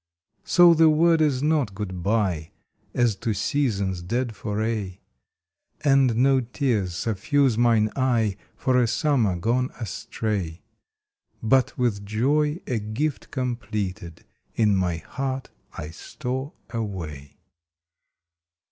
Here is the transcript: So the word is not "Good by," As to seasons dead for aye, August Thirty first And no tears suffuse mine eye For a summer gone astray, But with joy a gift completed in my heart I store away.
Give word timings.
So 0.43 0.73
the 0.73 0.89
word 0.89 1.21
is 1.21 1.43
not 1.43 1.75
"Good 1.75 2.01
by," 2.01 2.49
As 2.91 3.15
to 3.17 3.35
seasons 3.35 4.01
dead 4.01 4.35
for 4.35 4.59
aye, 4.63 4.63
August 4.65 4.97
Thirty 4.97 5.73
first 5.81 5.87
And 5.93 6.15
no 6.15 6.39
tears 6.41 6.95
suffuse 6.95 7.55
mine 7.55 7.91
eye 7.95 8.35
For 8.55 8.81
a 8.81 8.87
summer 8.87 9.35
gone 9.35 9.69
astray, 9.79 10.63
But 11.43 11.77
with 11.77 12.03
joy 12.03 12.61
a 12.65 12.79
gift 12.79 13.29
completed 13.29 14.23
in 14.55 14.75
my 14.75 14.97
heart 14.97 15.51
I 15.77 15.91
store 15.91 16.53
away. 16.71 17.37